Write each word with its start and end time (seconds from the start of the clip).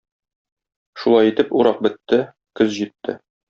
Шулай 1.03 1.31
итеп, 1.33 1.53
урак 1.61 1.87
бетте, 1.89 2.21
көз 2.61 2.77
җитте. 2.81 3.21